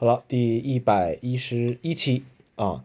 [0.00, 2.24] 好了，第一百一十一期
[2.56, 2.82] 啊，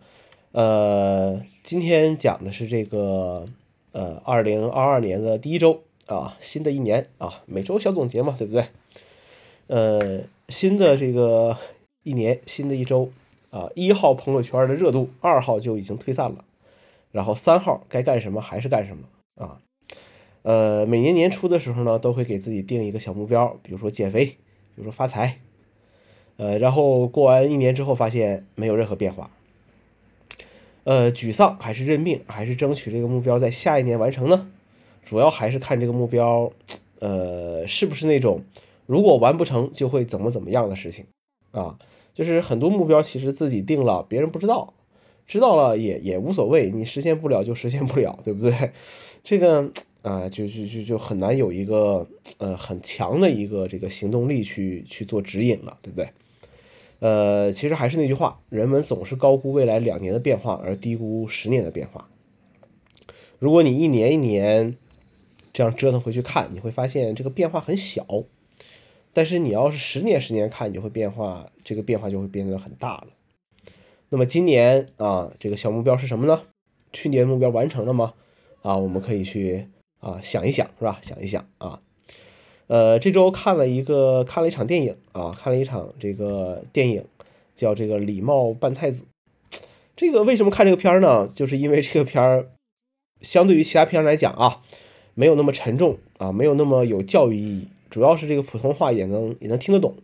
[0.51, 3.45] 呃，今天讲的是这个
[3.93, 8.65] 呃，二零二二年的第一周啊，新的一年啊，每周小总结嘛，对不对？
[9.67, 11.57] 呃，新的这个
[12.03, 13.09] 一年，新的一周
[13.49, 16.43] 啊，一号朋友圈的热度，二号就已经退散了，
[17.13, 19.61] 然后三号该干什么还是干什么啊？
[20.41, 24.35] 呃，每年年初的时候呢，都会给自己定一个小目标，比如说减肥，比
[24.75, 25.39] 如说发财。
[26.37, 29.31] 呃，然后过完一年之后，发现没有任何变化。
[30.83, 34.47] 呃，沮丧还是认命，还是争取这个目标在下一年完成呢？
[35.03, 36.51] 主要还是看这个目标，
[36.99, 38.41] 呃，是不是那种
[38.85, 41.05] 如果完不成就会怎么怎么样的事情
[41.51, 41.77] 啊？
[42.13, 44.73] 就是很多目标其实自己定了，别人不知道，
[45.25, 48.71] 知道了也也无所谓，你实现不了就实现不了，对不对？
[49.23, 49.69] 这个
[50.01, 56.07] 啊，就就就就很难有一个呃很强的一个这个行动力去去做指引了，对不对？
[56.99, 62.09] 呃，其实还是那句话，人们总是高估未来两年的变化，而低估十年的变化。
[63.37, 64.77] 如果你一年一年
[65.53, 68.05] 这样折腾回去看，你会发现这个变化很小。
[69.13, 73.07] 但是你要是十年十年看，你就会变化，这个变化就会变得很大了。
[74.09, 76.43] 那么今年啊，这个小目标是什么呢？
[76.91, 78.13] 去年目标完成了吗？
[78.61, 79.67] 啊，我们可以去
[79.99, 80.99] 啊想一想，是吧？
[81.01, 81.81] 想一想啊。
[82.67, 87.05] 呃，这周看了一个看了一场电影啊，看了一场这个电影，
[87.53, 89.03] 叫这个《礼貌扮太子》。
[89.95, 91.27] 这个为什么看这个片儿呢？
[91.27, 92.49] 就是因为这个片儿
[93.21, 94.61] 相对于其他片儿来讲啊，
[95.13, 99.95] 没有那么沉重啊，没有那么有教育意义，主要是这个普通话也能也能听得懂。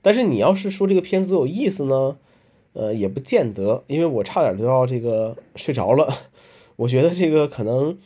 [0.00, 2.16] 但是你要是说这个片子有意思呢，
[2.74, 6.08] 呃，也不见得，因为我差点都要这个睡着了。
[6.76, 7.98] 我觉得这个可能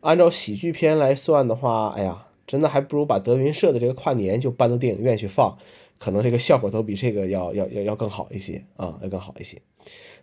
[0.00, 2.26] 按照喜剧片来算的话，哎呀。
[2.50, 5.56] 真的还不如把德云社的这个跨年就搬到电影院去放，
[5.98, 9.62] 可能这个效果都比这个要要要要更好一些啊，要更好一些。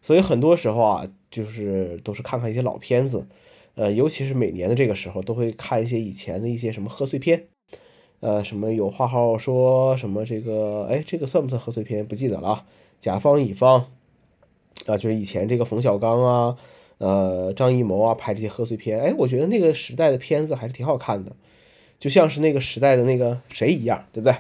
[0.01, 3.25] 所以很多时候啊，就是都是看看一些老片子，
[3.75, 7.47] 呃，尤其是每年的这个时候，都会看一些以前的一些什么贺岁片，
[8.19, 12.05] 呃，什么有话好说，什么这个，哎，这个算不算贺岁片？
[12.05, 12.65] 不记得了啊。
[12.99, 13.85] 甲方乙方
[14.85, 16.57] 啊，就是以前这个冯小刚啊，
[16.97, 21.31] 呃，张艺谋啊拍这些贺岁片，哎，我觉得那个时代的片子还是挺好看的。
[21.99, 24.37] 就像是那个时代的那个谁一样，对不对？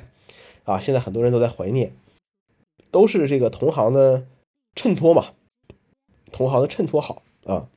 [0.63, 1.91] 啊，现在很多人都在怀念，
[2.91, 4.25] 都是这个同行的
[4.75, 5.33] 衬托嘛，
[6.31, 7.67] 同行的衬托好啊。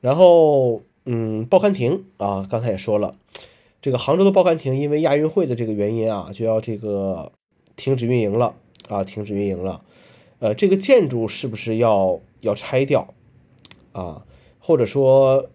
[0.00, 3.16] 然后，嗯，报刊亭啊，刚才也说了，
[3.80, 7.32] 这个杭州的报刊亭因为亚运会的这个原因啊，就要这个
[7.76, 8.54] 停止运营了
[8.88, 9.82] 啊，停止运营了。
[10.40, 13.14] 呃，这个建筑是不是要要拆掉
[13.92, 14.26] 啊？
[14.58, 15.48] 或者说？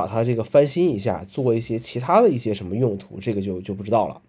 [0.00, 4.22] 把它这个翻新一下，做一些其他的一些什么用途，这个就就不知道了。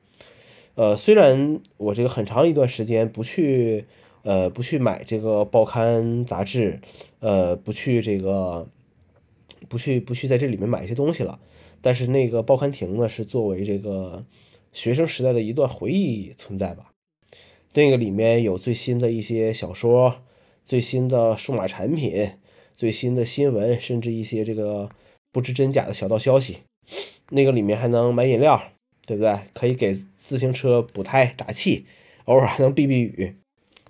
[0.75, 3.85] 呃，虽然我这个很长一段时间不去，
[4.23, 6.81] 呃，不去买这个报刊杂志，
[7.19, 8.67] 呃，不去这个，
[9.69, 11.39] 不去不去在这里面买一些东西了，
[11.81, 14.25] 但是那个报刊亭呢，是作为这个
[14.73, 16.91] 学生时代的一段回忆存在吧。
[17.73, 20.15] 那个里面有最新的一些小说，
[20.65, 22.31] 最新的数码产品，
[22.73, 24.89] 最新的新闻，甚至一些这个。
[25.31, 26.59] 不知真假的小道消息，
[27.29, 28.61] 那个里面还能买饮料，
[29.05, 29.39] 对不对？
[29.53, 31.85] 可以给自行车补胎打气，
[32.25, 33.35] 偶尔还能避避雨，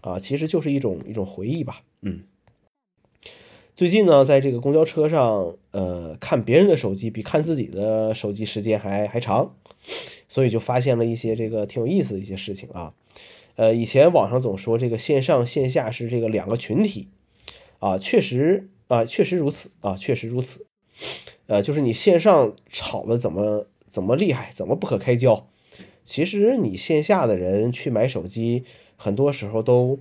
[0.01, 1.81] 啊，其实就是一种一种回忆吧。
[2.01, 2.23] 嗯，
[3.75, 9.55] 最近呢，在这个公交车上，呃，看别人的手机比看自己的手机时间还还长，
[10.27, 12.93] 所以就发现了一些这个挺有意思的一些事情啊。
[13.55, 17.07] 呃，以前网上总说这个线上线下是这个两个群体，
[17.79, 20.65] 啊，确实啊，确实如此啊，确实如此。
[21.51, 25.45] 呃，就是你线上炒的怎么怎么厉害，怎么不可开交？
[26.01, 28.63] 其实你线下的人去买手机，
[28.95, 29.99] 很多时候都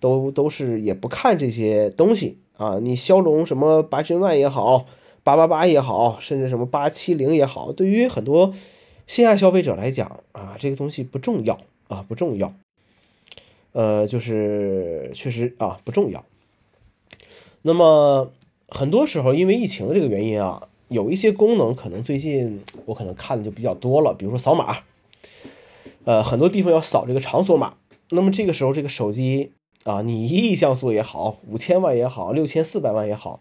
[0.00, 2.78] 都都是也不看这些东西啊。
[2.80, 4.86] 你骁龙什么八千万也好，
[5.22, 8.54] 八八八也好，甚至什么八七零也好，对于很多
[9.06, 12.54] 线下消费者来讲啊，这个东西不重要啊，不重要。
[13.72, 16.24] 呃，就是确实啊，不重要。
[17.60, 18.32] 那么。
[18.68, 24.78] 很多时候，因为疫情的这个原因啊，有一些功能可能最近我可能看的就比较多了，比如说扫码，
[26.04, 27.74] 呃，很多地方要扫这个场所码。
[28.10, 29.50] 那么这个时候，这个手机
[29.82, 33.40] 啊，你一亿像素也好，五千万也好，六千四百万也好，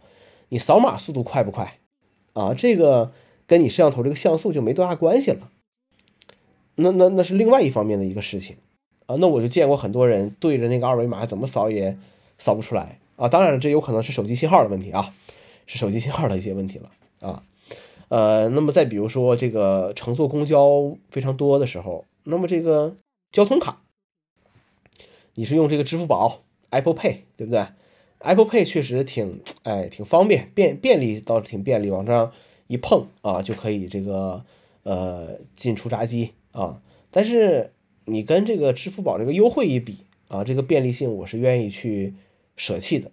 [0.50, 1.78] 你扫码速度快不快
[2.34, 2.56] 啊？
[2.56, 3.12] 这个
[3.46, 5.52] 跟你摄像头这个像素就没多大关系了。
[6.76, 8.58] 那那那是另外一方面的一个事情
[9.06, 9.16] 啊。
[9.20, 11.96] 那我就见过很多人对着那个二维码怎么扫也
[12.40, 13.00] 扫不出来。
[13.18, 15.14] 啊，当然，这有可能是手机信号的问题啊，
[15.68, 16.90] 是手机信号的一些问题了
[17.22, 17.44] 啊。
[18.10, 22.96] 呃，那么再比如说这个乘坐公交非常多的时候，那么这个
[23.32, 23.82] 交通卡
[25.34, 27.66] 你是用这个支付宝、Apple Pay，对不对
[28.20, 32.32] ？Apple Pay 确实挺哎挺方便，便便利倒是挺便利，往这上
[32.68, 34.46] 一碰啊就可以这个
[34.84, 36.82] 呃进出闸机啊。
[37.10, 37.74] 但是
[38.06, 39.98] 你跟这个支付宝这个优惠一比
[40.28, 42.14] 啊，这个便利性我是愿意去
[42.56, 43.12] 舍弃的。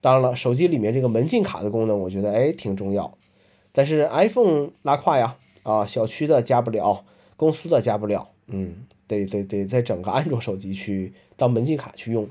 [0.00, 3.16] 当然了，手机里面这个门禁卡的功能，我觉得哎挺重要。
[3.72, 7.04] 但是 iPhone 拉胯呀，啊，小区的加不了，
[7.36, 12.28] 公司的加不了，嗯，得得得在整个安卓手机去当门禁卡去用。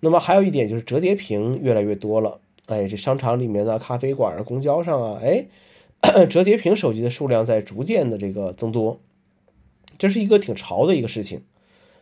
[0.00, 5.46] 那么还有一点就是折叠屏越来越多了，哎，这商场里面的咖啡馆啊、公交上啊，哎，
[6.26, 9.00] 折叠屏手机的数量在逐渐的这个增多。
[9.98, 11.42] 这是一个挺潮的一个事情，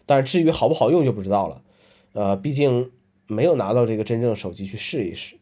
[0.05, 1.63] 但是至于好不好用就不知道了，
[2.13, 2.91] 呃，毕竟
[3.27, 5.37] 没有拿到这个真正手机去试一试，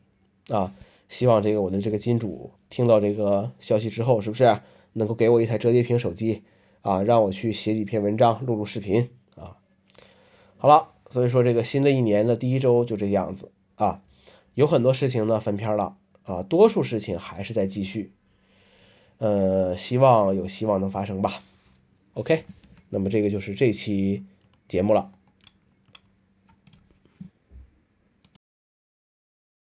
[0.48, 0.74] 啊，
[1.08, 4.60] 希望这个我的这个金主听到这个消息之后，是不是
[4.94, 6.42] 能够给我一台折叠屏手机
[6.82, 9.56] 啊，让我去写几篇文章、录录视频啊？
[10.56, 14.02] 好了，所以说这个新的一年的第一周就这样子啊，
[14.54, 18.12] 有很多事情呢翻篇了啊，多数事情还是在继续，
[19.18, 21.42] 呃，希望有希望能发生吧。
[22.14, 22.44] OK，
[22.88, 24.24] 那么这个就是这期
[24.68, 25.12] 节目了。